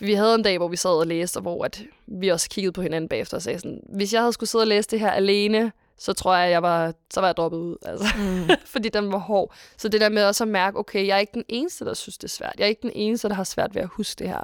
[0.00, 2.72] Vi havde en dag, hvor vi sad og læste, og hvor at vi også kiggede
[2.72, 5.10] på hinanden bagefter og sagde sådan, hvis jeg havde skulle sidde og læse det her
[5.10, 7.76] alene, så tror jeg, jeg var, så var jeg droppet ud.
[7.82, 8.06] Altså.
[8.18, 8.56] Mm.
[8.72, 9.54] Fordi den var hård.
[9.76, 12.18] Så det der med også at mærke, okay, jeg er ikke den eneste, der synes,
[12.18, 12.54] det er svært.
[12.58, 14.42] Jeg er ikke den eneste, der har svært ved at huske det her.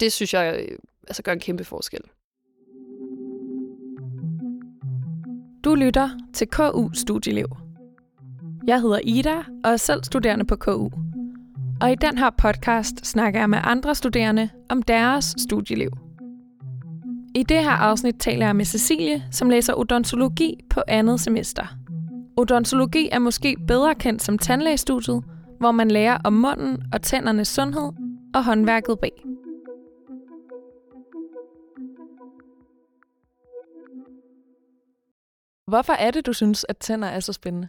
[0.00, 2.00] Det synes jeg øh, altså, gør en kæmpe forskel.
[5.64, 7.48] Du lytter til KU Studieliv.
[8.66, 10.90] Jeg hedder Ida og er selv studerende på KU.
[11.80, 15.90] Og i den her podcast snakker jeg med andre studerende om deres studieliv.
[17.34, 21.66] I det her afsnit taler jeg med Cecilie, som læser odontologi på andet semester.
[22.36, 25.24] Odontologi er måske bedre kendt som tandlægestudiet,
[25.60, 27.92] hvor man lærer om munden og tændernes sundhed
[28.34, 29.24] og håndværket bag.
[35.66, 37.68] Hvorfor er det, du synes, at tænder er så spændende?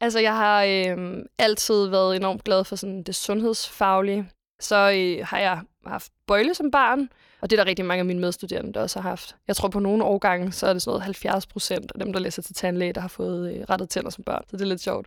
[0.00, 4.30] Altså, jeg har øh, altid været enormt glad for sådan det sundhedsfaglige.
[4.60, 7.08] Så øh, har jeg haft bøjle som barn,
[7.40, 9.36] og det er der rigtig mange af mine medstuderende, der også har haft.
[9.48, 12.20] Jeg tror på nogle årgange, så er det sådan noget 70 procent af dem, der
[12.20, 14.42] læser til tandlæge, der har fået øh, rettet tænder som børn.
[14.50, 15.06] Så det er lidt sjovt.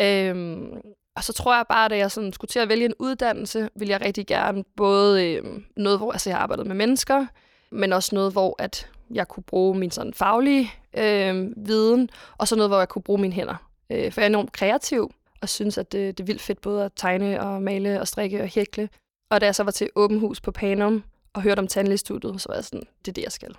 [0.00, 0.72] Øhm,
[1.16, 3.88] og så tror jeg bare, at jeg sådan skulle til at vælge en uddannelse, vil
[3.88, 5.44] jeg rigtig gerne både øh,
[5.76, 7.26] noget, hvor altså, jeg har arbejdet med mennesker,
[7.70, 12.56] men også noget, hvor at jeg kunne bruge min sådan faglige øh, viden, og så
[12.56, 13.69] noget, hvor jeg kunne bruge mine hænder.
[13.90, 15.10] Øh, for jeg er enormt kreativ,
[15.40, 18.42] og synes, at det, det er vildt fedt både at tegne og male og strikke
[18.42, 18.88] og hækle.
[19.30, 22.48] Og da jeg så var til åben hus på Panum og hørte om tandlægestudiet, så
[22.48, 23.54] var jeg sådan, det er det, jeg skal.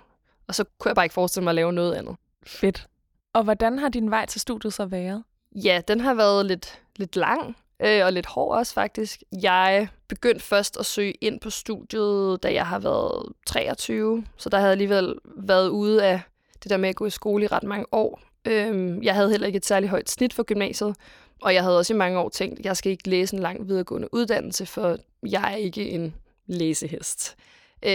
[0.46, 2.16] Og så kunne jeg bare ikke forestille mig at lave noget andet.
[2.46, 2.86] Fedt.
[3.32, 5.24] Og hvordan har din vej til studiet så været?
[5.54, 9.22] Ja, den har været lidt, lidt lang øh, og lidt hård også faktisk.
[9.42, 14.58] Jeg begyndte først at søge ind på studiet, da jeg har været 23, så der
[14.58, 16.20] havde alligevel været ude af
[16.62, 18.20] det der med at gå i skole i ret mange år.
[18.48, 20.96] Øhm, jeg havde heller ikke et særligt højt snit for gymnasiet,
[21.42, 23.68] og jeg havde også i mange år tænkt, at jeg skal ikke læse en lang
[23.68, 26.14] videregående uddannelse, for jeg er ikke en
[26.46, 27.36] læsehest.
[27.82, 27.90] Øh,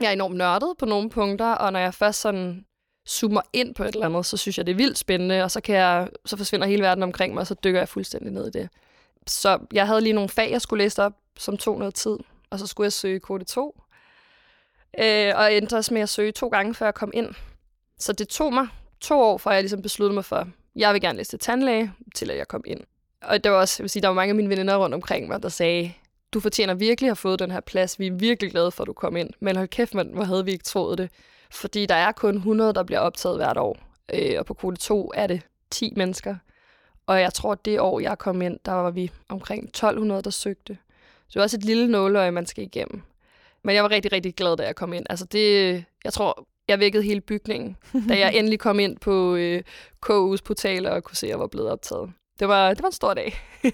[0.00, 2.64] jeg er enormt nørdet på nogle punkter, og når jeg først sådan
[3.08, 5.60] zoomer ind på et eller andet, så synes jeg, det er vildt spændende, og så,
[5.60, 8.50] kan jeg, så forsvinder hele verden omkring mig, og så dykker jeg fuldstændig ned i
[8.50, 8.68] det.
[9.26, 12.16] Så jeg havde lige nogle fag, jeg skulle læse op, som tog noget tid,
[12.50, 13.80] og så skulle jeg søge kode 2.
[14.98, 17.34] Øh, og endte også med at søge to gange, før jeg kom ind.
[17.98, 18.68] Så det tog mig
[19.00, 22.30] to år, før jeg ligesom besluttede mig for, jeg vil gerne læse til tandlæge, til
[22.30, 22.80] at jeg kom ind.
[23.22, 25.28] Og det var også, jeg vil sige, der var mange af mine veninder rundt omkring
[25.28, 25.92] mig, der sagde,
[26.32, 27.98] du fortjener virkelig at have fået den her plads.
[27.98, 29.30] Vi er virkelig glade for, at du kom ind.
[29.40, 31.10] Men hold kæft, man, hvor havde vi ikke troet det.
[31.50, 33.78] Fordi der er kun 100, der bliver optaget hvert år.
[34.14, 36.36] Øh, og på kvote 2 er det 10 mennesker.
[37.06, 40.30] Og jeg tror, at det år, jeg kom ind, der var vi omkring 1200, der
[40.30, 40.78] søgte.
[41.28, 43.02] Så det var også et lille nåløje, man skal igennem.
[43.62, 45.06] Men jeg var rigtig, rigtig glad, da jeg kom ind.
[45.10, 47.76] Altså det, jeg tror, jeg vækkede hele bygningen,
[48.08, 49.62] da jeg endelig kom ind på øh,
[50.06, 52.12] KU's portal og kunne se, at jeg var blevet optaget.
[52.38, 53.34] Det var, det var en stor dag.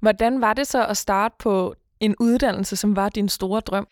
[0.00, 3.88] Hvordan var det så at starte på en uddannelse, som var din store drøm?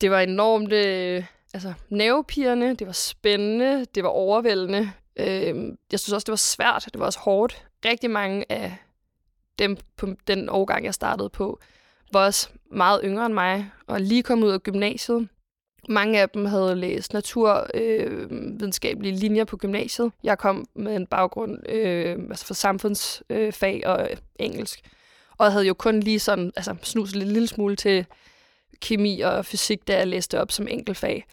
[0.00, 1.24] Det var enormt øh,
[1.54, 4.92] altså, nervepirrende, det var spændende, det var overvældende.
[5.16, 7.66] Øh, jeg synes også, det var svært, det var også hårdt.
[7.84, 8.76] Rigtig mange af
[9.58, 11.60] dem på den årgang, jeg startede på,
[12.12, 15.28] var også meget yngre end mig, og lige kommet ud af gymnasiet.
[15.88, 20.12] Mange af dem havde læst naturvidenskabelige øh, linjer på gymnasiet.
[20.22, 24.80] Jeg kom med en baggrund øh, altså for samfundsfag øh, og engelsk.
[25.38, 28.06] Og havde jo kun lige sådan, altså snuset lidt lille smule til
[28.80, 31.26] kemi og fysik, da jeg læste op som enkeltfag.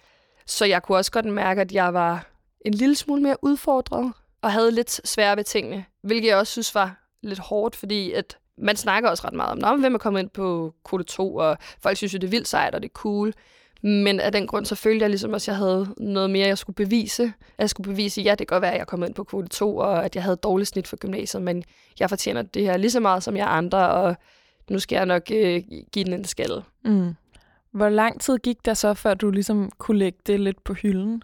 [0.45, 2.27] Så jeg kunne også godt mærke, at jeg var
[2.65, 6.75] en lille smule mere udfordret og havde lidt svære ved tingene, hvilket jeg også synes
[6.75, 10.29] var lidt hårdt, fordi at man snakker også ret meget om, hvem er kommet ind
[10.29, 13.33] på kode 2, og folk synes jo, det er vildt sejt, og det er cool.
[13.81, 16.57] Men af den grund, så følte jeg ligesom også, at jeg havde noget mere, jeg
[16.57, 17.33] skulle bevise.
[17.57, 19.77] Jeg skulle bevise, ja, det kan godt være, at jeg kom ind på kvote 2,
[19.77, 21.63] og at jeg havde dårligt snit for gymnasiet, men
[21.99, 24.15] jeg fortjener det her lige så meget som jeg andre, og
[24.69, 26.63] nu skal jeg nok øh, give den en skalle.
[26.85, 27.15] Mm.
[27.71, 31.23] Hvor lang tid gik der så, før du ligesom kunne lægge det lidt på hylden?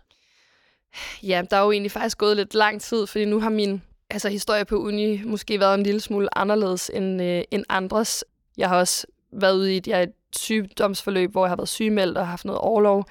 [1.23, 4.29] Ja, der er jo egentlig faktisk gået lidt lang tid, fordi nu har min altså,
[4.29, 8.25] historie på uni måske været en lille smule anderledes end, øh, end andres.
[8.57, 12.27] Jeg har også været ude i et, jeg, sygdomsforløb, hvor jeg har været sygemeldt og
[12.27, 13.05] haft noget overlov.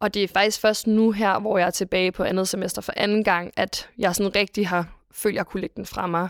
[0.00, 2.92] Og det er faktisk først nu her, hvor jeg er tilbage på andet semester for
[2.96, 6.28] anden gang, at jeg sådan rigtig har følt, at jeg kunne lægge den fra mig.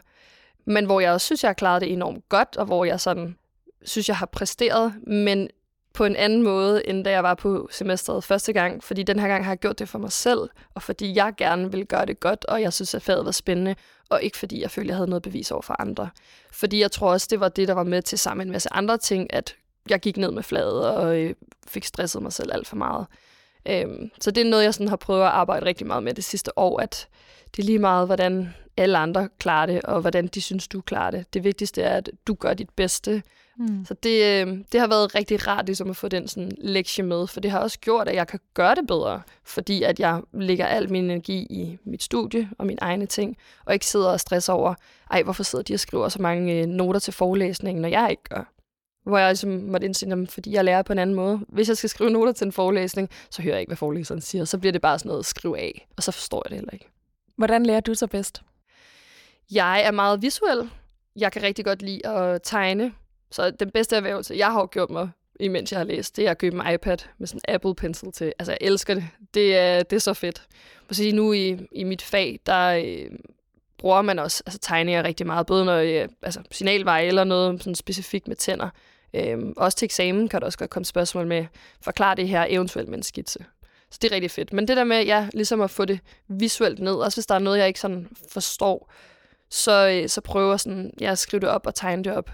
[0.65, 3.37] Men hvor jeg også synes, jeg har klaret det enormt godt, og hvor jeg sådan
[3.85, 5.49] synes, jeg har præsteret, men
[5.95, 8.85] på en anden måde, end da jeg var på semesteret første gang.
[8.85, 10.41] Fordi den her gang har jeg gjort det for mig selv,
[10.75, 13.75] og fordi jeg gerne vil gøre det godt, og jeg synes, at faget var spændende,
[14.09, 16.11] og ikke fordi jeg følte, jeg havde noget bevis over for andre.
[16.53, 18.73] Fordi jeg tror også, det var det, der var med til sammen med en masse
[18.73, 19.57] andre ting, at
[19.91, 21.35] jeg gik ned med fladet og øh,
[21.67, 23.07] fik stresset mig selv alt for meget.
[23.69, 26.25] Øhm, så det er noget, jeg sådan har prøvet at arbejde rigtig meget med det
[26.25, 27.09] sidste år, at
[27.57, 31.11] det er lige meget, hvordan alle andre klarer det, og hvordan de synes, du klarer
[31.11, 31.35] det.
[31.35, 33.23] Det vigtigste er, at du gør dit bedste,
[33.57, 33.85] Mm.
[33.85, 37.27] Så det, øh, det har været rigtig rart ligesom at få den sådan, lektie med,
[37.27, 40.67] for det har også gjort, at jeg kan gøre det bedre, fordi at jeg lægger
[40.67, 44.53] al min energi i mit studie og mine egne ting, og ikke sidder og stresser
[44.53, 44.75] over,
[45.11, 48.23] ej, hvorfor sidder de og skriver så mange øh, noter til forelæsningen, når jeg ikke
[48.23, 48.52] gør.
[49.03, 51.41] Hvor jeg ligesom måtte indse, dem, fordi jeg lærer på en anden måde.
[51.49, 54.45] Hvis jeg skal skrive noter til en forelæsning, så hører jeg ikke, hvad forelæseren siger.
[54.45, 56.89] Så bliver det bare sådan noget skrive af, og så forstår jeg det heller ikke.
[57.37, 58.43] Hvordan lærer du så bedst?
[59.53, 60.71] Jeg er meget visuel.
[61.17, 62.93] Jeg kan rigtig godt lide at tegne.
[63.31, 65.11] Så den bedste erhvervelse, jeg har gjort mig,
[65.41, 68.13] imens jeg har læst, det er at købe en iPad med sådan en Apple Pencil
[68.13, 68.33] til.
[68.39, 69.05] Altså, jeg elsker det.
[69.35, 70.43] Det er, det er så fedt.
[70.89, 73.11] Jeg sige, nu i, i mit fag, der øh,
[73.83, 77.75] bruger man også altså, tegninger rigtig meget, både når øh, altså, signalveje eller noget sådan
[77.75, 78.69] specifikt med tænder.
[79.15, 81.47] Øhm, også til eksamen kan der også godt komme spørgsmål med,
[81.81, 83.45] forklar det her eventuelt med en skitse.
[83.91, 84.53] Så det er rigtig fedt.
[84.53, 87.39] Men det der med, ja, ligesom at få det visuelt ned, også hvis der er
[87.39, 88.93] noget, jeg ikke sådan forstår,
[89.51, 92.31] så, øh, så prøver sådan, jeg at skrive det op og tegne det op.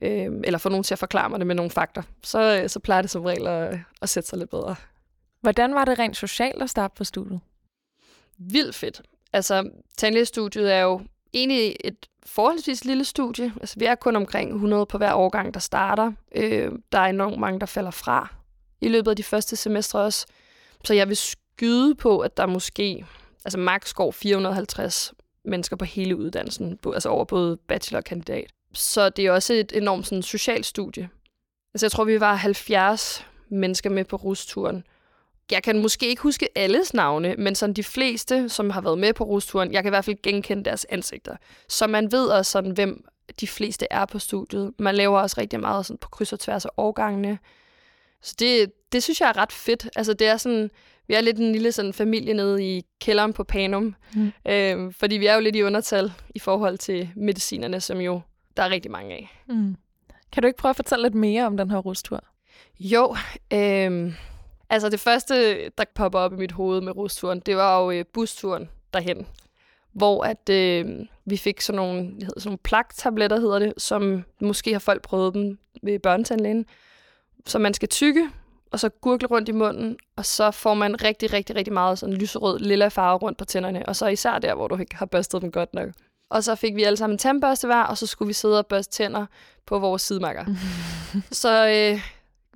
[0.00, 2.02] Øh, eller få nogen til at forklare mig det med nogle fakta.
[2.24, 4.74] Så, øh, så plejer det som regel at, at sætte sig lidt bedre.
[5.40, 7.40] Hvordan var det rent socialt at starte på studiet?
[8.38, 9.02] Vildt fedt.
[9.32, 11.00] Altså, tandlægestudiet er jo
[11.34, 13.52] egentlig et forholdsvis lille studie.
[13.60, 16.12] Altså, vi er kun omkring 100 på hver årgang, der starter.
[16.34, 18.34] Øh, der er enormt mange, der falder fra
[18.80, 20.26] i løbet af de første semestre også.
[20.84, 23.04] Så jeg vil skyde på, at der måske,
[23.44, 28.50] altså max går 450 mennesker på hele uddannelsen, altså over både bachelor og kandidat.
[28.74, 31.08] Så det er også et enormt sådan, socialt studie.
[31.74, 34.84] Altså jeg tror, vi var 70 mennesker med på rusturen.
[35.50, 39.12] Jeg kan måske ikke huske alles navne, men sådan de fleste, som har været med
[39.12, 41.36] på rusturen, jeg kan i hvert fald genkende deres ansigter.
[41.68, 43.04] Så man ved også sådan, hvem
[43.40, 44.72] de fleste er på studiet.
[44.78, 47.38] Man laver også rigtig meget sådan på kryds og tværs af årgangene.
[48.22, 49.88] Så det, det synes jeg er ret fedt.
[49.96, 50.70] Altså det er sådan,
[51.08, 54.32] vi er lidt en lille sådan familie nede i kælderen på Panum, mm.
[54.48, 58.20] øh, fordi vi er jo lidt i undertal i forhold til medicinerne, som jo
[58.56, 59.42] der er rigtig mange af.
[59.48, 59.76] Mm.
[60.32, 62.24] Kan du ikke prøve at fortælle lidt mere om den her rustur?
[62.80, 63.16] Jo,
[63.52, 64.12] øh,
[64.70, 68.04] altså det første, der popper op i mit hoved med rusturen, det var jo øh,
[68.12, 69.26] busturen derhen,
[69.92, 74.72] hvor at øh, vi fik sådan nogle, hedder, sådan nogle plaktabletter, hedder det, som måske
[74.72, 76.66] har folk prøvet dem ved børnetandlægen,
[77.46, 78.30] som man skal tykke,
[78.72, 82.14] og så gurgle rundt i munden, og så får man rigtig, rigtig, rigtig meget sådan
[82.14, 85.42] lyserød, lilla farve rundt på tænderne, og så især der, hvor du ikke har børstet
[85.42, 85.88] dem godt nok.
[86.30, 88.66] Og så fik vi alle sammen en tandbørste hver, og så skulle vi sidde og
[88.66, 89.26] børste tænder
[89.66, 90.44] på vores sidemarker.
[91.42, 92.00] så øh,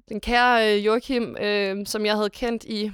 [0.09, 2.91] den kære øh, Joachim, øh, som jeg havde kendt i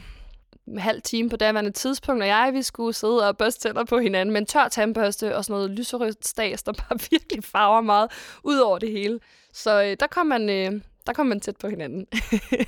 [0.79, 4.33] halv time på daværende tidspunkt, og jeg, vi skulle sidde og børste tænder på hinanden
[4.33, 8.11] med en tør tandbørste og sådan noget lyserødt stas, der bare virkelig farver meget
[8.45, 9.21] ud over det hele.
[9.53, 10.51] Så øh, der kom man...
[10.51, 12.07] Øh, der kom man tæt på hinanden.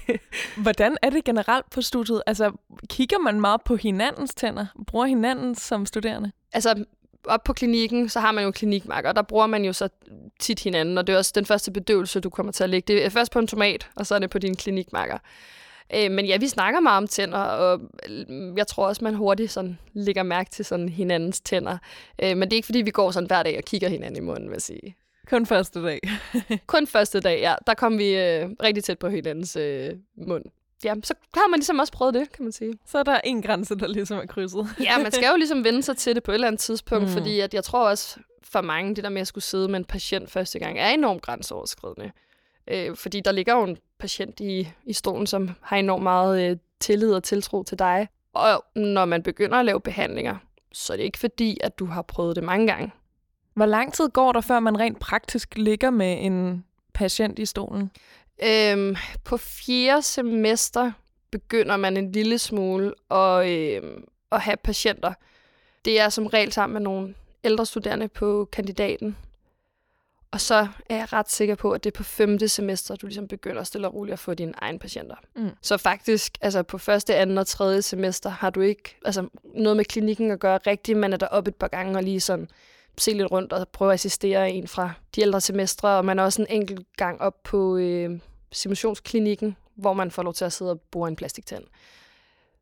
[0.62, 2.22] Hvordan er det generelt på studiet?
[2.26, 2.52] Altså,
[2.88, 4.66] kigger man meget på hinandens tænder?
[4.86, 6.32] Bruger hinanden som studerende?
[6.52, 6.84] Altså,
[7.24, 9.88] op på klinikken, så har man jo klinikmarker, og der bruger man jo så
[10.38, 12.92] tit hinanden, og det er også den første bedøvelse, du kommer til at lægge.
[12.92, 15.18] Det er først på en tomat, og så er det på din klinikmarker.
[15.94, 17.80] Øh, men ja, vi snakker meget om tænder, og
[18.56, 21.78] jeg tror også, man hurtigt sådan lægger mærke til sådan hinandens tænder.
[22.22, 24.26] Øh, men det er ikke, fordi vi går sådan hver dag og kigger hinanden i
[24.26, 24.96] munden, vil jeg sige.
[25.28, 26.00] Kun første dag.
[26.66, 27.54] Kun første dag, ja.
[27.66, 29.90] Der kom vi øh, rigtig tæt på hinandens øh,
[30.26, 30.44] mund.
[30.84, 32.74] Ja, så har man ligesom også prøvet det, kan man sige.
[32.86, 34.68] Så er der en grænse, der ligesom er krydset.
[34.80, 37.12] ja, man skal jo ligesom vende sig til det på et eller andet tidspunkt, mm.
[37.12, 39.84] fordi at jeg tror også for mange, det der med at skulle sidde med en
[39.84, 42.10] patient første gang, er enormt grænseoverskridende.
[42.68, 46.56] Øh, fordi der ligger jo en patient i, i stolen, som har enormt meget øh,
[46.80, 48.08] tillid og tiltro til dig.
[48.32, 50.36] Og når man begynder at lave behandlinger,
[50.72, 52.92] så er det ikke fordi, at du har prøvet det mange gange.
[53.54, 57.90] Hvor lang tid går der, før man rent praktisk ligger med en patient i stolen?
[58.42, 60.92] Øhm, på fjerde semester
[61.30, 65.12] begynder man en lille smule at, øhm, at have patienter.
[65.84, 69.16] Det er som regel sammen med nogle ældre studerende på kandidaten.
[70.30, 73.28] Og så er jeg ret sikker på, at det er på femte semester, du ligesom
[73.28, 75.16] begynder stille og roligt at få dine egne patienter.
[75.36, 75.50] Mm.
[75.62, 79.84] Så faktisk, altså på første, anden og tredje semester har du ikke altså, noget med
[79.84, 82.48] klinikken at gøre rigtigt, men er der op et par gange og lige sådan
[82.98, 86.22] se lidt rundt og prøve at assistere en fra de ældre semestre, og man er
[86.22, 88.20] også en enkelt gang op på øh,
[88.52, 91.64] simulationsklinikken, hvor man får lov til at sidde og bore en plastiktand.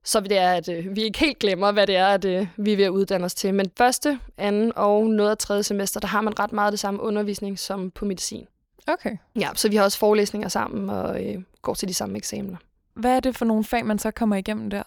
[0.04, 2.72] Så det er, at øh, vi ikke helt glemmer, hvad det er, at øh, vi
[2.72, 3.54] er ved at uddanne os til.
[3.54, 7.00] Men første, anden og noget af tredje semester, der har man ret meget det samme
[7.00, 8.46] undervisning som på medicin.
[8.87, 9.16] Okay.
[9.37, 12.56] Ja, så vi har også forelæsninger sammen og øh, går til de samme eksamener.
[12.94, 14.82] Hvad er det for nogle fag, man så kommer igennem der?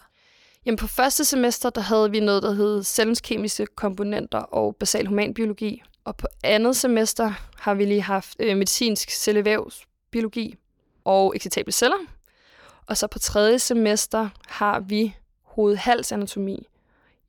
[0.66, 5.08] Jamen på første semester, der havde vi noget, der hed cellens kemiske komponenter og basal
[5.08, 5.84] humanbiologi.
[6.06, 10.56] Og på andet semester har vi lige haft øh, medicinsk cellevævsbiologi
[11.06, 11.98] og excitable celler.
[12.88, 16.68] Og så på tredje semester har vi hovedhalsanatomi.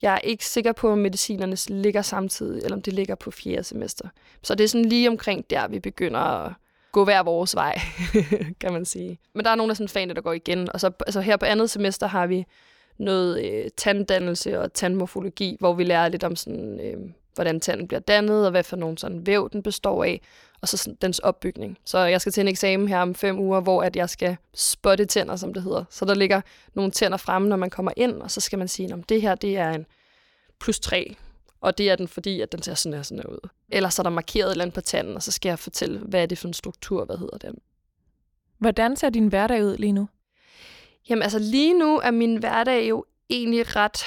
[0.02, 3.64] Jeg er ikke sikker på, om medicinerne ligger samtidig, eller om det ligger på fjerde
[3.64, 4.08] semester.
[4.42, 6.52] Så det er sådan lige omkring der, vi begynder at,
[6.92, 7.80] gå hver vores vej,
[8.60, 9.18] kan man sige.
[9.32, 10.68] Men der er nogle af sådan fagene, der går igen.
[10.74, 12.46] Og så altså her på andet semester har vi
[12.98, 18.00] noget øh, tanddannelse og tandmorfologi, hvor vi lærer lidt om sådan, øh, hvordan tanden bliver
[18.00, 20.20] dannet, og hvad for nogle sådan væv den består af,
[20.60, 21.78] og så sådan, dens opbygning.
[21.84, 25.04] Så jeg skal til en eksamen her om fem uger, hvor at jeg skal spotte
[25.04, 25.84] tænder, som det hedder.
[25.90, 26.40] Så der ligger
[26.74, 29.34] nogle tænder fremme, når man kommer ind, og så skal man sige, at det her
[29.34, 29.86] det er en
[30.60, 31.16] plus 3,
[31.60, 33.48] og det er den, fordi at den ser sådan her, sådan her ud.
[33.68, 35.98] Eller så er der markeret et eller andet på tanden, og så skal jeg fortælle,
[35.98, 37.54] hvad er det for en struktur, hvad hedder den.
[38.58, 40.08] Hvordan ser din hverdag ud lige nu?
[41.08, 44.04] Jamen altså lige nu er min hverdag jo egentlig ret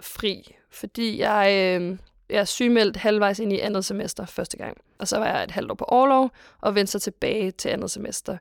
[0.00, 1.98] fri, fordi jeg, øh,
[2.30, 4.76] jeg er sygemeldt halvvejs ind i andet semester første gang.
[4.98, 6.30] Og så var jeg et halvt år på overlov
[6.60, 8.38] og vendte så tilbage til andet semester.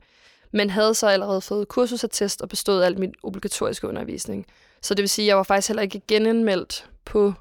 [0.52, 4.46] Men havde så allerede fået kursusattest og bestået alt min obligatoriske undervisning.
[4.82, 7.34] Så det vil sige, at jeg var faktisk heller ikke genindmeldt på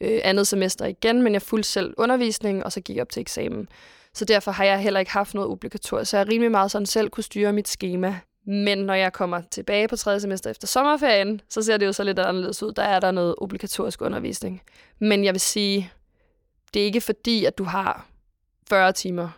[0.00, 3.20] øh, andet semester igen, men jeg fulgte selv undervisningen, og så gik jeg op til
[3.20, 3.68] eksamen.
[4.14, 7.10] Så derfor har jeg heller ikke haft noget obligatorisk, så jeg rimelig meget sådan selv
[7.10, 8.20] kunne styre mit schema.
[8.44, 12.04] Men når jeg kommer tilbage på tredje semester efter sommerferien, så ser det jo så
[12.04, 12.72] lidt anderledes ud.
[12.72, 14.62] Der er der noget obligatorisk undervisning.
[14.98, 15.92] Men jeg vil sige,
[16.74, 18.06] det er ikke fordi, at du har
[18.68, 19.28] 40 timer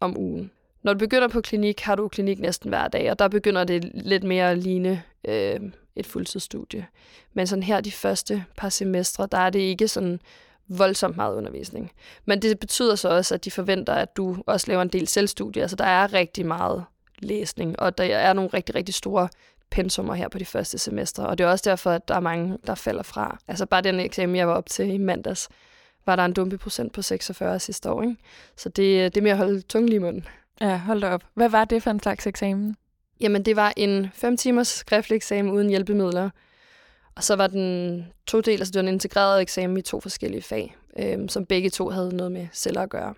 [0.00, 0.50] om ugen.
[0.82, 3.90] Når du begynder på klinik, har du klinik næsten hver dag, og der begynder det
[3.94, 5.60] lidt mere at ligne øh,
[5.96, 6.86] et fuldtidsstudie.
[7.32, 10.20] Men sådan her de første par semestre, der er det ikke sådan
[10.68, 11.92] voldsomt meget undervisning.
[12.24, 15.62] Men det betyder så også, at de forventer, at du også laver en del selvstudie.
[15.62, 16.84] Altså der er rigtig meget
[17.18, 19.28] læsning, og der er nogle rigtig, rigtig store
[19.70, 22.58] pensummer her på de første semestre, og det er også derfor, at der er mange,
[22.66, 23.38] der falder fra.
[23.48, 25.48] Altså bare den eksamen, jeg var op til i mandags,
[26.06, 28.02] var der en dumpe procent på 46 sidste år.
[28.02, 28.16] Ikke?
[28.56, 30.26] Så det, det er med at holde tungen i munden.
[30.60, 31.24] Ja, hold da op.
[31.34, 32.76] Hvad var det for en slags eksamen?
[33.20, 36.30] Jamen, det var en 5 timers skriftlig eksamen uden hjælpemidler.
[37.14, 40.42] Og så var den to del, altså det var en integreret eksamen i to forskellige
[40.42, 43.14] fag, øh, som begge to havde noget med celler at gøre.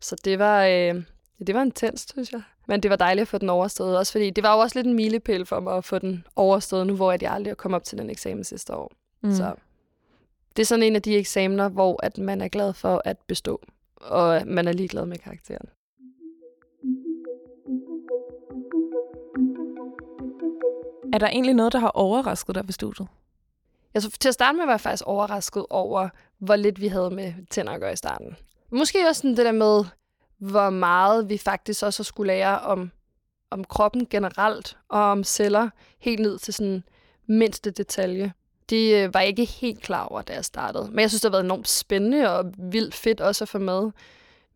[0.00, 1.02] Så det var, øh,
[1.46, 2.42] det var intenst, synes jeg.
[2.66, 4.86] Men det var dejligt at få den overstået, også fordi det var jo også lidt
[4.86, 7.98] en milepæl for mig at få den overstået nu, hvor jeg aldrig kommet op til
[7.98, 8.92] den eksamen sidste år.
[9.22, 9.32] Mm.
[9.32, 9.54] Så
[10.56, 13.60] det er sådan en af de eksamener, hvor at man er glad for at bestå,
[13.96, 15.68] og man er ligeglad med karakteren.
[21.12, 23.08] Er der egentlig noget, der har overrasket dig ved studiet?
[23.94, 27.32] Altså, til at starte med var jeg faktisk overrasket over, hvor lidt vi havde med
[27.50, 28.36] tænder at gøre i starten.
[28.70, 29.84] Måske også sådan det der med,
[30.38, 32.90] hvor meget vi faktisk også skulle lære om,
[33.50, 36.84] om kroppen generelt, og om celler, helt ned til sådan
[37.26, 38.32] mindste detalje.
[38.70, 40.88] De øh, var ikke helt klar over, da jeg startede.
[40.90, 43.90] Men jeg synes, det har været enormt spændende og vildt fedt også at få med.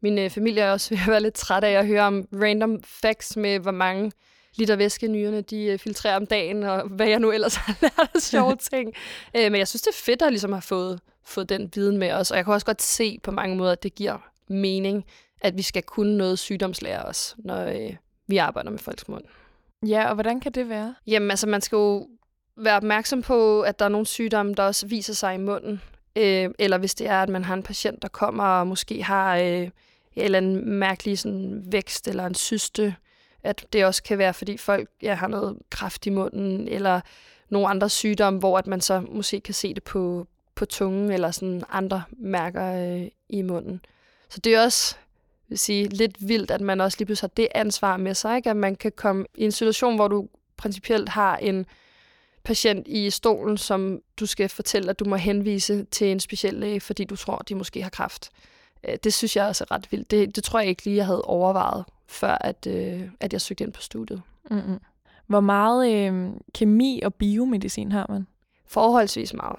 [0.01, 2.83] Min øh, familie er også ved at være lidt træt af at høre om random
[2.83, 4.13] facts med, hvor mange
[4.55, 8.11] liter væske nyrerne de øh, filtrerer om dagen, og hvad jeg nu ellers har lært
[8.15, 8.93] af sjove ting.
[9.37, 12.13] Øh, men jeg synes, det er fedt at ligesom have fået, fået den viden med
[12.13, 15.05] os, og jeg kan også godt se på mange måder, at det giver mening,
[15.41, 19.25] at vi skal kunne noget sygdomslære os, når øh, vi arbejder med folks mund.
[19.87, 20.95] Ja, og hvordan kan det være?
[21.07, 22.09] Jamen, altså, man skal jo
[22.57, 25.83] være opmærksom på, at der er nogle sygdomme, der også viser sig i munden.
[26.17, 29.37] Øh, eller hvis det er, at man har en patient, der kommer og måske har
[29.37, 29.71] øh, en
[30.15, 32.95] eller anden mærkelig sådan, vækst eller en syste,
[33.43, 37.01] at det også kan være, fordi folk ja, har noget kraft i munden, eller
[37.49, 41.31] nogle andre sygdomme, hvor at man så måske kan se det på, på tungen, eller
[41.31, 43.81] sådan andre mærker øh, i munden.
[44.29, 44.97] Så det er også
[45.49, 48.51] vil sige, lidt vildt, at man også lige pludselig har det ansvar med sig, ikke?
[48.51, 51.67] at man kan komme i en situation, hvor du principielt har en
[52.45, 56.81] patient i stolen, som du skal fortælle, at du må henvise til en speciel læge,
[56.81, 58.31] fordi du tror, de måske har kræft.
[58.89, 60.11] Øh, det synes jeg også er ret vildt.
[60.11, 63.65] Det, det tror jeg ikke lige, jeg havde overvejet, før at, øh, at jeg søgte
[63.65, 64.23] ind på studiet.
[64.51, 64.79] Mm-hmm.
[65.27, 68.27] Hvor meget øh, kemi og biomedicin har man?
[68.67, 69.59] Forholdsvis meget.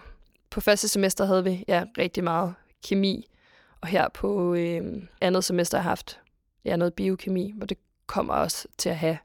[0.50, 2.54] På første semester havde vi ja, rigtig meget
[2.88, 3.29] kemi,
[3.82, 6.20] og her på øh, andet semester har jeg haft
[6.66, 9.18] ja, noget biokemi, hvor det kommer også til at have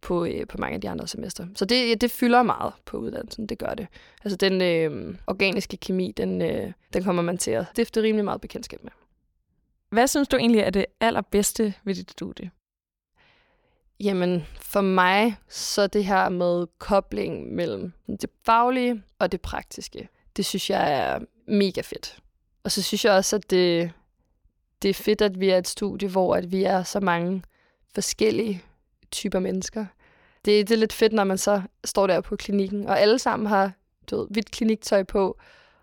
[0.00, 1.46] på, øh, på mange af de andre semester.
[1.54, 3.86] Så det, ja, det fylder meget på uddannelsen, det gør det.
[4.24, 8.40] Altså den øh, organiske kemi, den, øh, den kommer man til at stifte rimelig meget
[8.40, 8.92] bekendtskab med.
[9.90, 12.50] Hvad synes du egentlig er det allerbedste ved dit studie?
[14.00, 20.44] Jamen, for mig, så det her med kobling mellem det faglige og det praktiske, det
[20.44, 22.18] synes jeg er mega fedt.
[22.66, 23.92] Og så synes jeg også, at det,
[24.82, 27.42] det er fedt, at vi er et studie, hvor at vi er så mange
[27.94, 28.62] forskellige
[29.10, 29.86] typer mennesker.
[30.44, 33.46] Det, det er lidt fedt, når man så står der på klinikken, og alle sammen
[33.46, 33.72] har
[34.10, 35.38] du ved, hvidt kliniktøj på,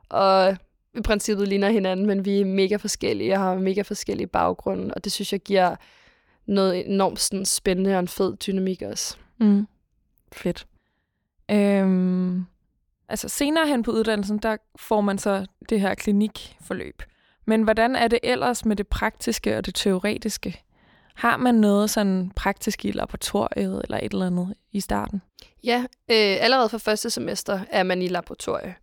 [0.09, 0.57] og
[0.97, 5.03] i princippet ligner hinanden, men vi er mega forskellige og har mega forskellige baggrunde, og
[5.03, 5.75] det synes jeg giver
[6.45, 9.17] noget enormt sådan, spændende og en fed dynamik også.
[9.37, 9.67] Mm.
[10.31, 10.67] Fedt.
[11.51, 12.45] Øhm,
[13.09, 17.03] altså senere hen på uddannelsen, der får man så det her klinikforløb.
[17.45, 20.63] Men hvordan er det ellers med det praktiske og det teoretiske?
[21.15, 25.21] Har man noget sådan praktisk i laboratoriet eller et eller andet i starten?
[25.63, 25.79] Ja,
[26.11, 28.73] øh, allerede fra første semester er man i laboratoriet.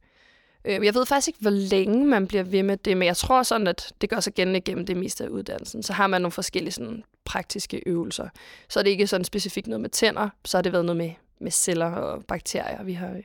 [0.65, 3.43] Øh, jeg ved faktisk ikke, hvor længe man bliver ved med det, men jeg tror
[3.43, 5.83] sådan, at det gør sig gældende gennem det meste af uddannelsen.
[5.83, 8.29] Så har man nogle forskellige sådan, praktiske øvelser.
[8.69, 11.11] Så er det ikke sådan specifikt noget med tænder, så har det været noget med,
[11.41, 13.21] med celler og bakterier, vi har,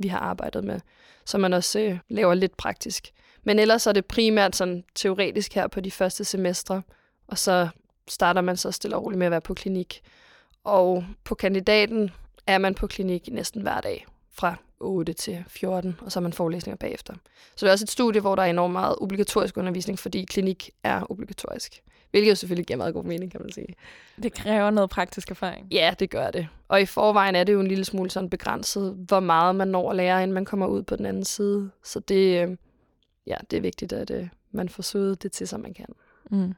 [0.00, 0.80] vi har arbejdet med.
[1.24, 3.10] Så man også øh, laver lidt praktisk.
[3.42, 6.82] Men ellers er det primært sådan teoretisk her på de første semestre,
[7.26, 7.68] og så
[8.08, 10.00] starter man så stille og roligt med at være på klinik.
[10.64, 12.10] Og på kandidaten
[12.46, 16.32] er man på klinik næsten hver dag fra 8 til 14, og så har man
[16.32, 17.14] forelæsninger bagefter.
[17.56, 20.70] Så det er også et studie, hvor der er enormt meget obligatorisk undervisning, fordi klinik
[20.84, 21.82] er obligatorisk.
[22.10, 23.74] Hvilket jo selvfølgelig giver meget god mening, kan man sige.
[24.22, 25.66] Det kræver noget praktisk erfaring.
[25.70, 26.48] Ja, det gør det.
[26.68, 29.90] Og i forvejen er det jo en lille smule sådan begrænset, hvor meget man når
[29.90, 31.70] at lære, inden man kommer ud på den anden side.
[31.84, 32.56] Så det, øh,
[33.26, 35.86] ja, det er vigtigt, at øh, man får søget det til, som man kan.
[36.30, 36.54] Mm.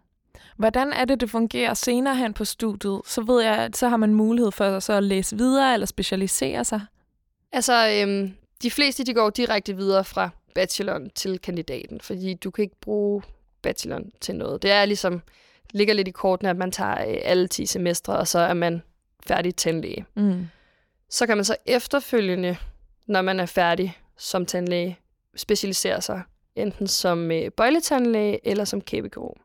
[0.57, 3.00] Hvordan er det, det fungerer senere hen på studiet?
[3.07, 6.64] Så ved jeg, at så har man mulighed for så at læse videre eller specialisere
[6.64, 6.81] sig.
[7.52, 12.62] Altså, øhm, de fleste de går direkte videre fra bacheloren til kandidaten, fordi du kan
[12.62, 13.23] ikke bruge
[13.62, 14.62] bacheloren til noget.
[14.62, 15.23] Det er ligesom,
[15.71, 18.82] ligger lidt i kortene, at man tager øh, alle 10 semestre, og så er man
[19.26, 20.06] færdig tandlæge.
[20.14, 20.47] Mm.
[21.11, 22.56] Så kan man så efterfølgende,
[23.06, 24.99] når man er færdig som tandlæge,
[25.37, 26.23] specialisere sig
[26.56, 29.37] enten som øh, bøjletandlæge eller som kæbekirurg.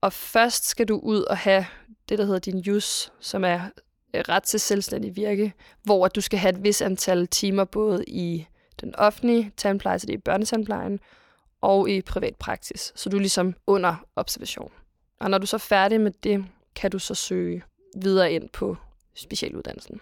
[0.00, 1.66] Og først skal du ud og have
[2.08, 3.60] det, der hedder din JUS, som er
[4.14, 5.52] Øh, ret til selvstændig virke,
[5.82, 8.46] hvor du skal have et vis antal timer både i
[8.80, 11.00] den offentlige tandpleje, så det er børnetandplejen,
[11.60, 12.92] og i privat praksis.
[12.94, 14.72] Så du er ligesom under observation.
[15.20, 16.44] Og når du så er færdig med det,
[16.74, 17.62] kan du så søge
[17.96, 18.76] videre ind på
[19.14, 20.00] specialuddannelsen.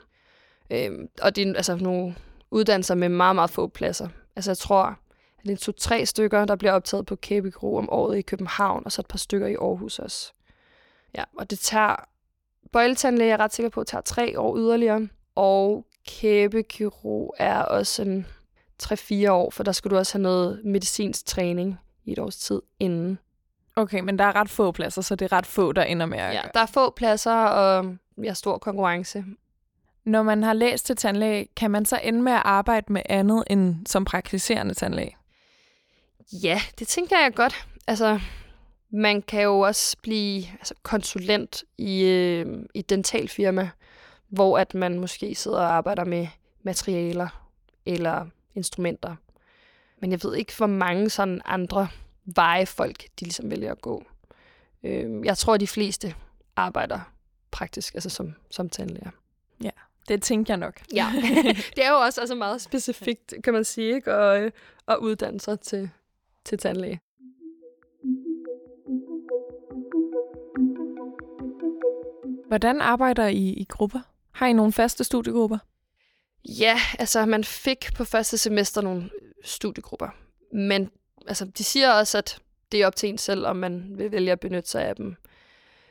[0.70, 2.16] Øhm, og det er altså nogle
[2.50, 4.08] uddannelser med meget, meget få pladser.
[4.36, 4.94] Altså jeg tror, at
[5.44, 9.02] det er to-tre stykker, der bliver optaget på Kæbekro om året i København, og så
[9.02, 10.32] et par stykker i Aarhus også.
[11.14, 12.11] Ja, og det tager...
[12.72, 15.08] Bøjletandlæge er jeg ret sikker på, at tager tre år yderligere.
[15.34, 18.26] Og kæbekirurg er også en
[18.82, 22.62] 3-4 år, for der skal du også have noget medicinsk træning i et års tid
[22.80, 23.18] inden.
[23.76, 26.18] Okay, men der er ret få pladser, så det er ret få, der ender med
[26.18, 27.96] at Ja, der er få pladser, og
[28.26, 29.24] har stor konkurrence.
[30.04, 33.44] Når man har læst til tandlæge, kan man så ende med at arbejde med andet
[33.46, 35.16] end som praktiserende tandlæge?
[36.32, 37.66] Ja, det tænker jeg godt.
[37.86, 38.20] Altså,
[38.92, 43.70] man kan jo også blive altså, konsulent i, øh, i et dentalfirma,
[44.28, 46.26] hvor at man måske sidder og arbejder med
[46.62, 47.48] materialer
[47.86, 49.16] eller instrumenter.
[50.00, 51.88] Men jeg ved ikke, hvor mange sådan andre
[52.24, 54.04] veje folk, de ligesom vælger at gå.
[54.82, 56.14] Øh, jeg tror, at de fleste
[56.56, 57.00] arbejder
[57.50, 59.10] praktisk, altså som, som tandlæger.
[59.62, 59.70] Ja,
[60.08, 60.80] det tænker jeg nok.
[60.94, 61.12] Ja,
[61.76, 64.14] det er jo også altså meget specifikt, kan man sige, ikke?
[64.14, 64.50] Og, øh,
[64.88, 65.90] at uddanne sig til,
[66.44, 67.00] til tandlæge.
[72.52, 74.00] Hvordan arbejder I i grupper?
[74.32, 75.58] Har I nogle faste studiegrupper?
[76.44, 79.10] Ja, altså man fik på første semester nogle
[79.44, 80.08] studiegrupper.
[80.52, 80.90] Men
[81.28, 82.38] altså, de siger også, at
[82.72, 85.16] det er op til en selv, om man vil vælge at benytte sig af dem.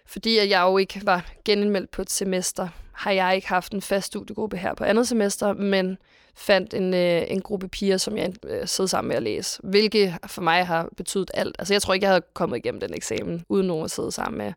[0.06, 3.82] Fordi at jeg jo ikke var genindmeldt på et semester, har jeg ikke haft en
[3.82, 5.97] fast studiegruppe her på andet semester, men
[6.36, 9.60] fandt en, øh, en gruppe piger, som jeg øh, sidder sammen med at læse.
[9.63, 11.56] Hvilket for mig har betydet alt.
[11.60, 14.38] Altså jeg tror ikke, jeg havde kommet igennem den eksamen, uden nogen at sidde sammen
[14.38, 14.54] med.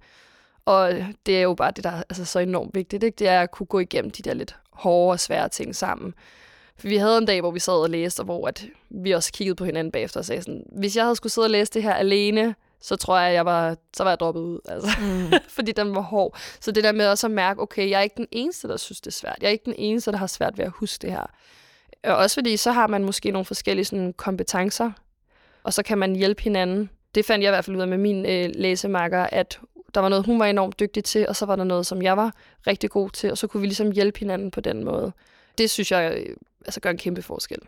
[0.67, 0.93] Og
[1.27, 3.03] det er jo bare det, der er altså, så enormt vigtigt.
[3.03, 3.17] Ikke?
[3.17, 6.15] Det er at kunne gå igennem de der lidt hårde og svære ting sammen.
[6.77, 9.33] For vi havde en dag, hvor vi sad og læste, og hvor at vi også
[9.33, 11.83] kiggede på hinanden bagefter og sagde sådan, hvis jeg havde skulle sidde og læse det
[11.83, 14.59] her alene, så tror jeg, jeg var, så var jeg droppet ud.
[14.69, 14.89] Altså.
[15.01, 15.33] Mm.
[15.57, 16.39] Fordi den var hård.
[16.61, 19.01] Så det der med også at mærke, okay, jeg er ikke den eneste, der synes,
[19.01, 19.37] det er svært.
[19.41, 21.27] Jeg er ikke den eneste, der har svært ved at huske det her.
[22.05, 24.91] Og også fordi, så har man måske nogle forskellige sådan, kompetencer,
[25.63, 26.91] og så kan man hjælpe hinanden.
[27.15, 29.61] Det fandt jeg i hvert fald ud af med min øh, læsemarker, at
[29.95, 32.17] der var noget, hun var enormt dygtig til, og så var der noget, som jeg
[32.17, 32.35] var
[32.67, 35.13] rigtig god til, og så kunne vi ligesom hjælpe hinanden på den måde.
[35.59, 37.59] Det synes jeg øh, altså gør en kæmpe forskel.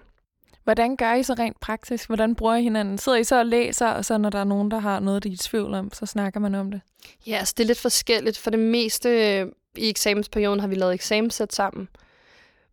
[0.65, 2.07] Hvordan gør I så rent praktisk?
[2.07, 2.99] Hvordan bruger I hinanden?
[2.99, 5.29] Sidder I så og læser, og så når der er nogen, der har noget, de
[5.29, 6.81] er i tvivl om, så snakker man om det?
[7.27, 8.39] Ja, altså det er lidt forskelligt.
[8.39, 11.89] For det meste øh, i eksamensperioden har vi lavet eksamenssæt sammen.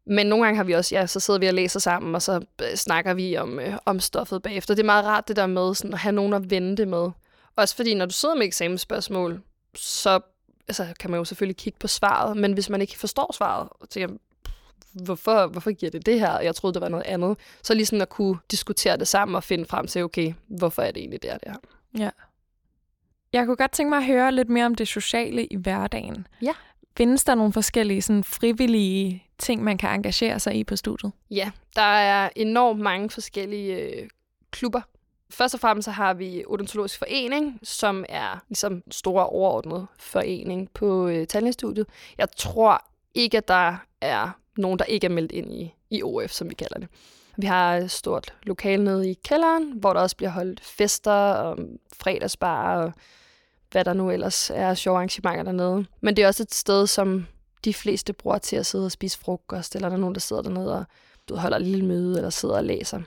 [0.06, 2.42] Men nogle gange har vi også, ja, så sidder vi og læser sammen, og så
[2.62, 4.76] øh, snakker vi om, øh, om stoffet bagefter.
[4.76, 7.10] Det er meget rart det der med sådan, at have nogen at vente med.
[7.56, 9.42] Også fordi, når du sidder med eksamensspørgsmål,
[9.76, 10.20] så
[10.68, 13.88] altså, kan man jo selvfølgelig kigge på svaret, men hvis man ikke forstår svaret, så
[13.88, 14.18] tænker
[14.94, 16.39] hvorfor, hvorfor giver det det her?
[16.39, 17.38] Jeg troede, det var noget andet.
[17.63, 20.92] Så lige sådan at kunne diskutere det sammen og finde frem til, okay, hvorfor er
[20.92, 21.58] det egentlig der, det her?
[22.04, 22.10] Ja.
[23.34, 26.28] Jeg kunne godt tænke mig at høre lidt mere om det sociale i hverdagen.
[26.42, 26.54] Ja.
[26.98, 31.12] Findes der nogle forskellige sådan, frivillige ting, man kan engagere sig i på studiet?
[31.32, 34.10] Ja, der er enormt mange forskellige øh,
[34.52, 34.82] klubber.
[35.34, 40.69] Først og fremmest så har vi Odontologisk Forening, som er ligesom store stor overordnet forening
[40.74, 41.88] på øh, tandlægestudiet.
[42.17, 46.32] Jeg tror ikke, at der er nogen, der ikke er meldt ind i, i OF,
[46.32, 46.88] som vi kalder det.
[47.38, 51.58] Vi har et stort lokal nede i kælderen, hvor der også bliver holdt fester og
[51.93, 52.93] fredagsbar og
[53.72, 55.86] hvad der nu ellers er sjove arrangementer dernede.
[56.02, 57.26] Men det er også et sted, som
[57.65, 60.41] de fleste bruger til at sidde og spise frokost, eller der er nogen, der sidder
[60.41, 60.86] dernede og
[61.30, 63.02] du holder et lille møde, eller sidder og læser.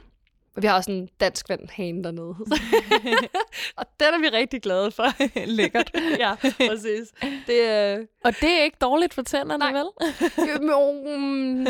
[0.56, 2.34] Og vi har også en dansk vand hane dernede.
[3.78, 5.06] og den er vi rigtig glade for.
[5.56, 5.90] Lækkert.
[6.18, 6.34] ja,
[6.68, 7.12] præcis.
[7.46, 8.06] Det, øh...
[8.24, 9.72] Og det er ikke dårligt for tænderne, Nej.
[9.72, 9.86] vel?
[10.70, 11.66] jo, mm,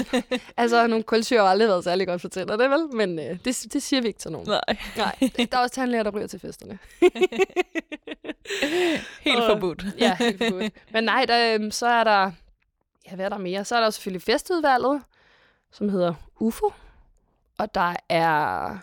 [0.56, 2.96] altså, nogle kulsyre har aldrig været særlig godt for tænderne, vel?
[2.96, 4.48] Men øh, det, det siger vi ikke til nogen.
[4.48, 4.76] Nej.
[4.96, 5.16] Nej.
[5.36, 6.78] Der er også tandlæger, der ryger til festerne.
[9.20, 9.84] helt Og- forbudt.
[9.98, 10.72] ja, helt forbudt.
[10.92, 12.30] Men nej, der, øhm, så er der...
[13.10, 13.64] Ja, hvad er der mere?
[13.64, 15.02] Så er der selvfølgelig festudvalget,
[15.72, 16.72] som hedder UFO.
[17.58, 18.76] Og der er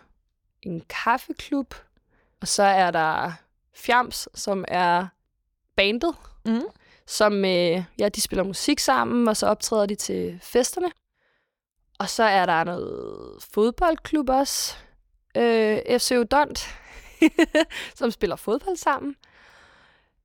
[0.62, 1.76] en kaffeklub.
[2.42, 3.32] Og så er der
[3.76, 5.08] Fjams, som er
[5.76, 6.62] bandet, Mm.
[7.08, 10.92] som øh, ja, de spiller musik sammen, og så optræder de til festerne.
[12.00, 14.76] Og så er der noget fodboldklub også.
[15.38, 16.68] Øh, FC Udont,
[18.00, 19.16] som spiller fodbold sammen.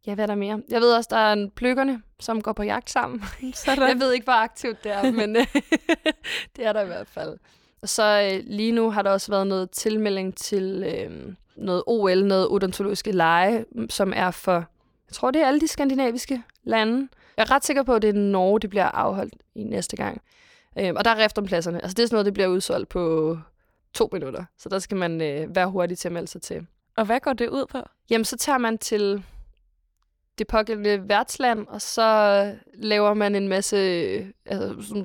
[0.06, 0.62] Ja, hvad er der mere?
[0.68, 3.24] Jeg ved også, der er en pløkkerne, som går på jagt sammen.
[3.54, 3.88] Sådan.
[3.88, 5.46] Jeg ved ikke, hvor aktivt det er, men øh,
[6.56, 7.38] det er der i hvert fald.
[7.82, 12.24] Og så øh, lige nu har der også været noget tilmelding til øh, noget OL,
[12.24, 14.54] noget odontologiske lege, som er for,
[15.08, 17.08] jeg tror, det er alle de skandinaviske lande.
[17.36, 20.22] Jeg er ret sikker på, at det er Norge, det bliver afholdt i næste gang.
[20.78, 21.82] Øh, og der er rift om pladserne.
[21.82, 23.38] Altså det er sådan noget, det bliver udsolgt på
[23.94, 24.44] to minutter.
[24.58, 26.66] Så der skal man øh, være hurtig til at melde sig til.
[26.96, 27.78] Og hvad går det ud på?
[28.10, 29.24] Jamen, så tager man til
[30.38, 33.76] det pågældende værtsland, og så laver man en masse
[34.46, 35.04] altså, sådan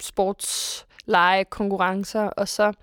[1.04, 2.74] sportsleje, konkurrencer, og så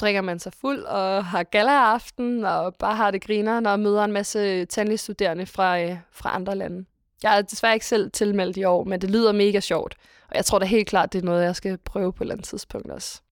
[0.00, 4.12] drikker man sig fuld og har gala-aften, og bare har det griner, og møder en
[4.12, 6.84] masse tandlægestuderende fra, øh, fra andre lande.
[7.22, 9.96] Jeg er desværre ikke selv tilmeldt i år, men det lyder mega sjovt.
[10.28, 12.34] Og jeg tror da helt klart, det er noget, jeg skal prøve på et eller
[12.34, 13.22] andet tidspunkt også.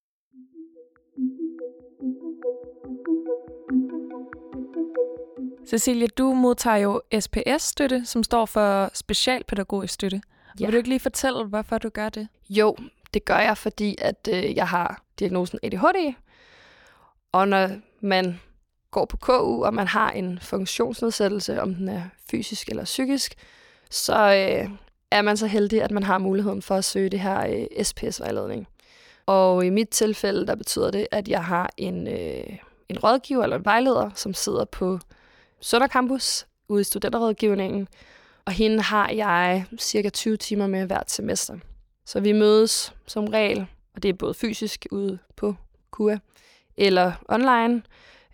[5.67, 10.21] Cecilie, du modtager jo SPS-støtte, som står for specialpædagogisk støtte.
[10.61, 10.65] Ja.
[10.65, 12.29] Vil du ikke lige fortælle, hvorfor du gør det?
[12.49, 12.77] Jo,
[13.15, 16.15] det gør jeg, fordi at øh, jeg har diagnosen ADHD.
[17.33, 17.71] Og når
[18.01, 18.41] man
[18.91, 23.35] går på KU, og man har en funktionsnedsættelse, om den er fysisk eller psykisk,
[23.91, 24.71] så øh,
[25.11, 28.69] er man så heldig, at man har muligheden for at søge det her øh, SPS-vejledning.
[29.27, 32.57] Og i mit tilfælde, der betyder det, at jeg har en, øh,
[32.89, 34.99] en rådgiver eller en vejleder, som sidder på
[35.61, 37.89] Sønder Campus ude i studenterrådgivningen.
[38.45, 41.59] Og hende har jeg cirka 20 timer med hvert semester.
[42.07, 45.55] Så vi mødes som regel, og det er både fysisk ude på
[45.91, 46.19] KUA,
[46.77, 47.83] eller online,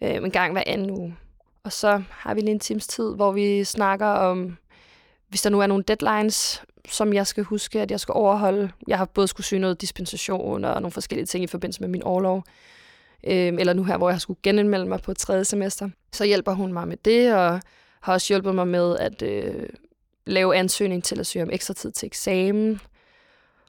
[0.02, 1.16] øh, en gang hver anden uge.
[1.64, 4.56] Og så har vi lige en times tid, hvor vi snakker om,
[5.28, 8.70] hvis der nu er nogle deadlines, som jeg skal huske, at jeg skal overholde.
[8.86, 12.02] Jeg har både skulle søge noget dispensation og nogle forskellige ting i forbindelse med min
[12.02, 12.44] overlov.
[13.24, 15.88] Øh, eller nu her, hvor jeg skulle genindmelde mig på et tredje semester.
[16.12, 17.60] Så hjælper hun mig med det, og
[18.00, 19.68] har også hjulpet mig med at øh,
[20.26, 22.80] lave ansøgning til at søge om ekstra tid til eksamen.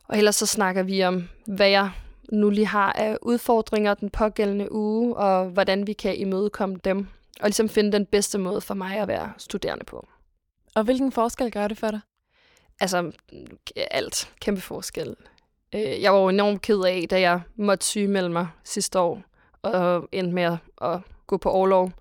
[0.09, 1.91] Og ellers så snakker vi om, hvad jeg
[2.31, 7.07] nu lige har af udfordringer den pågældende uge, og hvordan vi kan imødekomme dem.
[7.39, 10.07] Og ligesom finde den bedste måde for mig at være studerende på.
[10.75, 11.99] Og hvilken forskel gør det for dig?
[12.79, 13.11] Altså,
[13.75, 14.33] alt.
[14.41, 15.15] Kæmpe forskel.
[15.75, 19.21] Øh, Jeg var jo enormt ked af, da jeg måtte sygemelde mig sidste år,
[19.61, 21.91] og endte med at- gå på overlov.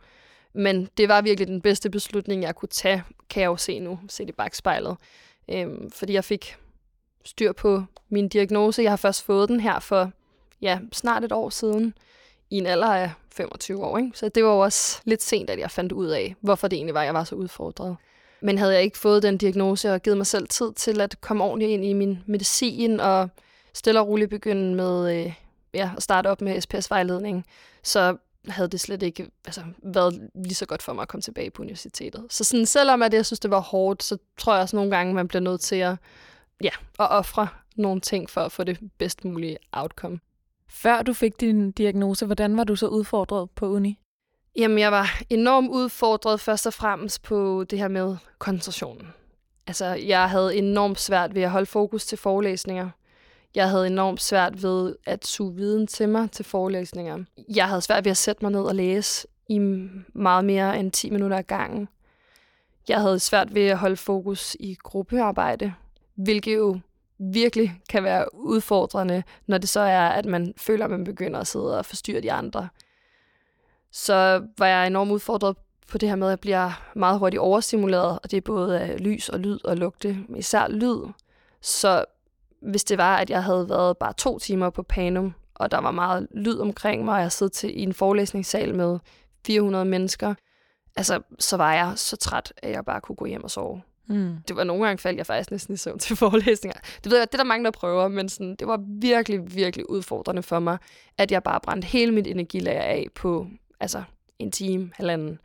[0.54, 3.98] Men det var virkelig den bedste beslutning, jeg kunne tage, kan jeg jo se nu,
[4.08, 4.96] set i bagspejlet.
[5.50, 6.56] Øhm, fordi jeg fik
[7.26, 8.82] styr på min diagnose.
[8.82, 10.10] Jeg har først fået den her for
[10.62, 11.94] ja, snart et år siden,
[12.50, 13.98] i en alder af 25 år.
[13.98, 14.10] Ikke?
[14.14, 16.94] Så det var jo også lidt sent, at jeg fandt ud af, hvorfor det egentlig
[16.94, 17.96] var, jeg var så udfordret.
[18.40, 21.44] Men havde jeg ikke fået den diagnose og givet mig selv tid til at komme
[21.44, 23.28] ordentligt ind i min medicin og
[23.72, 25.32] stille og roligt begynde med øh,
[25.74, 27.44] ja, at starte op med SPS-vejledning,
[27.82, 28.16] så
[28.48, 31.62] havde det slet ikke altså, været lige så godt for mig at komme tilbage på
[31.62, 32.24] universitetet.
[32.30, 35.14] Så sådan, selvom at jeg synes, det var hårdt, så tror jeg også nogle gange,
[35.14, 35.96] man bliver nødt til at,
[36.62, 40.20] ja, at ofre nogle ting for at få det bedst mulige outcome.
[40.68, 43.98] Før du fik din diagnose, hvordan var du så udfordret på uni?
[44.56, 49.06] Jamen, jeg var enormt udfordret først og fremmest på det her med koncentrationen.
[49.66, 52.90] Altså, jeg havde enormt svært ved at holde fokus til forelæsninger.
[53.54, 57.24] Jeg havde enormt svært ved at suge viden til mig til forelæsninger.
[57.54, 59.58] Jeg havde svært ved at sætte mig ned og læse i
[60.14, 61.88] meget mere end 10 minutter ad gangen.
[62.88, 65.74] Jeg havde svært ved at holde fokus i gruppearbejde,
[66.16, 66.81] hvilket jo
[67.18, 71.46] virkelig kan være udfordrende, når det så er, at man føler, at man begynder at
[71.46, 72.68] sidde og forstyrre de andre.
[73.90, 75.57] så var jeg enormt udfordret
[75.88, 79.05] på det her med, at jeg bliver meget hurtigt overstimuleret, og det er både af
[79.05, 80.98] lys og lyd og lugte, især lyd.
[81.61, 82.05] Så
[82.61, 85.90] hvis det var, at jeg havde været bare to timer på Panum, og der var
[85.90, 88.98] meget lyd omkring mig, og jeg sad til i en forelæsningssal med
[89.46, 90.35] 400 mennesker,
[90.96, 93.83] altså, så var jeg så træt, at jeg bare kunne gå hjem og sove.
[94.06, 94.36] Mm.
[94.48, 96.80] Det var nogle gange faldt jeg faktisk næsten i søvn til forelæsninger.
[97.04, 99.90] Det ved jeg, det er der mange, der prøver, men sådan, det var virkelig, virkelig
[99.90, 100.78] udfordrende for mig,
[101.18, 103.46] at jeg bare brændte hele mit energilager af på
[103.80, 104.02] altså,
[104.38, 105.38] en time, halvanden.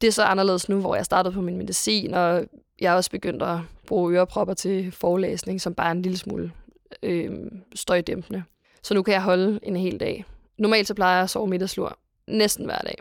[0.00, 2.46] Det er så anderledes nu, hvor jeg startede på min medicin, og
[2.80, 6.52] jeg er også begyndt at bruge ørepropper til forelæsning, som bare er en lille smule
[7.02, 7.30] øh,
[7.74, 8.42] støjdæmpende.
[8.82, 10.24] Så nu kan jeg holde en hel dag.
[10.58, 12.98] Normalt så plejer jeg at sove middagslur næsten hver dag.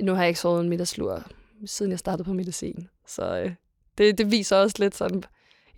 [0.00, 1.22] Nu har jeg ikke sovet en middagslur,
[1.66, 2.88] siden jeg startede på medicin.
[3.06, 3.52] Så øh,
[3.98, 5.24] det, det viser også lidt sådan,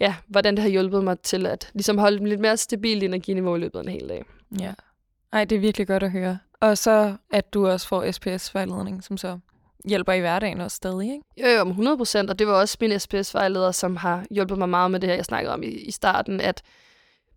[0.01, 3.59] ja, hvordan det har hjulpet mig til at ligesom holde lidt mere stabilt energiniveau i
[3.59, 4.25] løbet af en hel dag.
[4.61, 4.73] Ja.
[5.33, 6.39] Ej, det er virkelig godt at høre.
[6.61, 9.39] Og så, at du også får SPS-vejledning, som så
[9.85, 11.23] hjælper i hverdagen også stadig, ikke?
[11.43, 14.69] Jo, jo, om 100 procent, og det var også min SPS-vejleder, som har hjulpet mig
[14.69, 16.63] meget med det her, jeg snakkede om i, i starten, at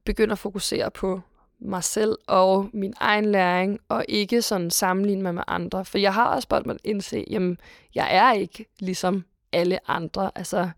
[0.05, 1.21] begynde at fokusere på
[1.59, 5.85] mig selv og min egen læring, og ikke sådan sammenligne mig med andre.
[5.85, 7.59] For jeg har også bare måtte indse, jamen,
[7.95, 10.31] jeg er ikke ligesom alle andre.
[10.35, 10.69] Altså,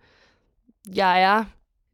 [0.96, 1.44] jeg er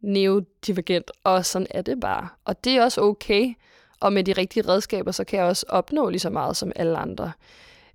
[0.01, 2.27] neurodivergent, og sådan er det bare.
[2.45, 3.53] Og det er også okay.
[3.99, 6.97] Og med de rigtige redskaber, så kan jeg også opnå lige så meget som alle
[6.97, 7.31] andre.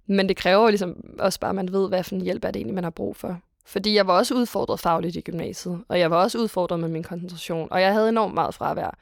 [0.06, 2.56] Men det kræver ligesom også bare, at man ved, hvad for en hjælp er det
[2.60, 3.40] egentlig, man har brug for.
[3.66, 7.02] Fordi jeg var også udfordret fagligt i gymnasiet, og jeg var også udfordret med min
[7.02, 8.96] koncentration, og jeg havde enormt meget fravær.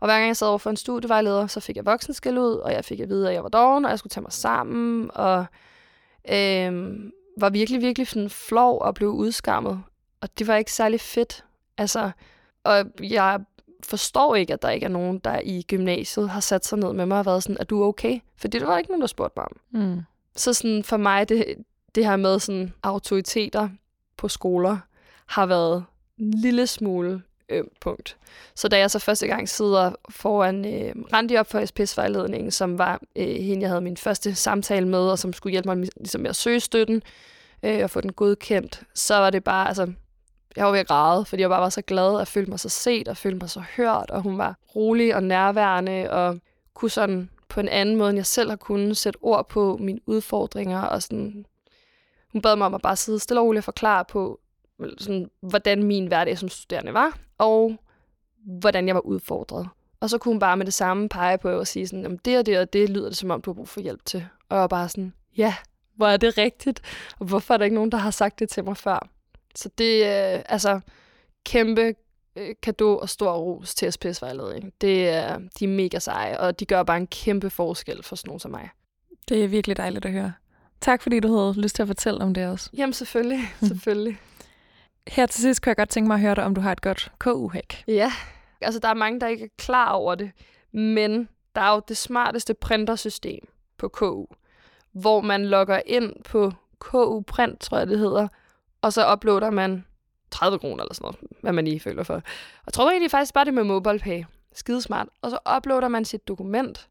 [0.00, 2.72] Og hver gang jeg sad over for en studievejleder, så fik jeg voksenskæld ud, og
[2.72, 5.46] jeg fik at vide, at jeg var doven, og jeg skulle tage mig sammen, og
[6.30, 9.82] øhm, var virkelig, virkelig sådan flov og blev udskammet.
[10.20, 11.44] Og det var ikke særlig fedt.
[11.78, 12.10] Altså,
[12.64, 13.40] og jeg
[13.84, 17.06] forstår ikke, at der ikke er nogen, der i gymnasiet har sat sig ned med
[17.06, 18.20] mig og været sådan, at du er okay?
[18.36, 19.82] For det var ikke nogen, der spurgte mig om.
[19.82, 20.00] Mm.
[20.36, 21.54] Så sådan for mig, det,
[21.94, 23.68] det her med sådan autoriteter
[24.16, 24.78] på skoler,
[25.26, 25.84] har været
[26.18, 28.16] en lille smule øm punkt.
[28.54, 33.00] Så da jeg så første gang sidder foran øh, Randi op for SPS-vejledningen, som var
[33.16, 36.30] øh, hende, jeg havde min første samtale med, og som skulle hjælpe mig ligesom med
[36.30, 37.02] at søge støtten
[37.62, 39.92] øh, og få den godkendt, så var det bare, altså,
[40.56, 42.68] jeg var ved at græde, fordi jeg bare var så glad og følte mig så
[42.68, 46.38] set og følte mig så hørt, og hun var rolig og nærværende og
[46.74, 50.00] kunne sådan på en anden måde, end jeg selv har kunnet sætte ord på mine
[50.06, 51.46] udfordringer og sådan
[52.32, 54.40] hun bad mig om at bare sidde stille og roligt og forklare på,
[54.98, 57.76] sådan, hvordan min hverdag som studerende var, og
[58.46, 59.68] hvordan jeg var udfordret.
[60.00, 62.46] Og så kunne hun bare med det samme pege på og sige sådan, det og
[62.46, 64.26] det og det lyder det som om, du har brug for hjælp til.
[64.48, 65.54] Og jeg var bare sådan, ja,
[65.96, 66.80] hvor er det rigtigt?
[67.18, 69.08] Og hvorfor er der ikke nogen, der har sagt det til mig før?
[69.54, 70.80] Så det er øh, altså
[71.44, 71.94] kæmpe
[72.36, 74.72] øh, kado og stor ros til SPS-vejledning.
[74.80, 78.28] Det er, de er mega seje, og de gør bare en kæmpe forskel for sådan
[78.28, 78.68] nogen som mig.
[79.28, 80.32] Det er virkelig dejligt at høre.
[80.80, 82.70] Tak fordi du havde lyst til at fortælle om det også.
[82.76, 84.18] Jamen selvfølgelig, selvfølgelig.
[85.08, 86.82] Her til sidst kunne jeg godt tænke mig at høre dig, om du har et
[86.82, 87.84] godt KU-hack.
[87.88, 88.12] Ja,
[88.60, 90.30] altså der er mange, der ikke er klar over det,
[90.72, 94.26] men der er jo det smarteste printersystem på KU,
[94.92, 98.28] hvor man logger ind på KU Print, tror jeg det hedder,
[98.82, 99.84] og så uploader man
[100.30, 102.14] 30 kroner eller sådan noget, hvad man lige føler for.
[102.14, 102.22] Og
[102.66, 104.24] jeg tror egentlig faktisk bare det med MobilePay.
[104.54, 105.08] Skidesmart.
[105.22, 106.88] Og så uploader man sit dokument,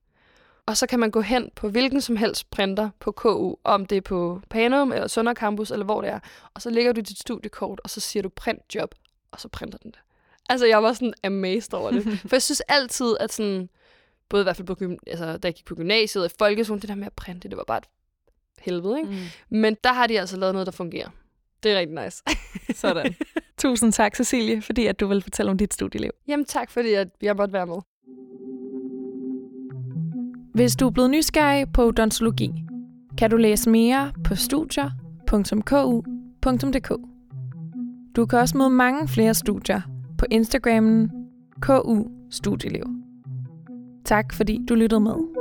[0.65, 3.95] og så kan man gå hen på hvilken som helst printer på KU, om det
[3.97, 6.19] er på Panum eller Sønder Campus, eller hvor det er.
[6.53, 8.95] Og så lægger du dit studiekort, og så siger du print job,
[9.31, 9.99] og så printer den det.
[10.49, 12.03] Altså, jeg var sådan amazed over det.
[12.29, 13.69] For jeg synes altid, at sådan,
[14.29, 16.81] både i hvert fald på gym- altså, da jeg gik på gymnasiet og i folkeskolen,
[16.81, 17.85] det der med at printe, det var bare et
[18.59, 19.11] helvede, ikke?
[19.11, 19.17] Mm.
[19.49, 21.09] Men der har de altså lavet noget, der fungerer.
[21.63, 22.23] Det er rigtig nice.
[22.81, 23.15] Sådan.
[23.57, 26.11] Tusind tak, Cecilie, fordi at du vil fortælle om dit studieliv.
[26.27, 27.77] Jamen tak, fordi at jeg måtte være med.
[30.55, 32.63] Hvis du er blevet nysgerrig på odontologi,
[33.17, 36.91] kan du læse mere på studier.ku.dk.
[38.15, 39.81] Du kan også møde mange flere studier
[40.17, 41.11] på Instagrammen
[41.61, 42.85] KU Studieliv.
[44.05, 45.34] Tak fordi du lyttede med.